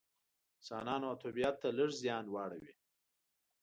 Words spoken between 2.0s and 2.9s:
زیان واړوي.